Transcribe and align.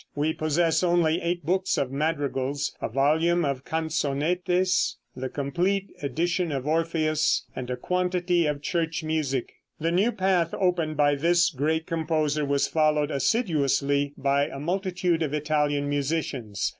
We 0.15 0.33
possess 0.33 0.81
only 0.81 1.21
eight 1.21 1.45
books 1.45 1.77
of 1.77 1.91
madrigals, 1.91 2.75
a 2.81 2.89
volume 2.89 3.45
of 3.45 3.63
canzonettes, 3.63 4.95
the 5.15 5.29
complete 5.29 5.91
edition 6.01 6.51
of 6.51 6.65
"Orpheus," 6.65 7.45
and 7.55 7.69
a 7.69 7.75
quantity 7.77 8.47
of 8.47 8.63
church 8.63 9.03
music. 9.03 9.51
The 9.79 9.91
new 9.91 10.11
path 10.11 10.55
opened 10.55 10.97
by 10.97 11.13
this 11.13 11.51
great 11.51 11.85
composer 11.85 12.43
was 12.43 12.67
followed 12.67 13.11
assiduously 13.11 14.15
by 14.17 14.47
a 14.47 14.57
multitude 14.59 15.21
of 15.21 15.35
Italian 15.35 15.87
musicians. 15.87 16.67